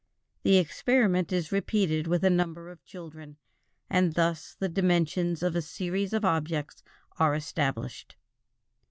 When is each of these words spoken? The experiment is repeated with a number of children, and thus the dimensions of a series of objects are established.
The 0.41 0.57
experiment 0.57 1.31
is 1.31 1.51
repeated 1.51 2.07
with 2.07 2.23
a 2.23 2.29
number 2.31 2.71
of 2.71 2.83
children, 2.83 3.37
and 3.87 4.15
thus 4.15 4.55
the 4.57 4.67
dimensions 4.67 5.43
of 5.43 5.55
a 5.55 5.61
series 5.61 6.11
of 6.11 6.25
objects 6.25 6.81
are 7.19 7.35
established. 7.35 8.15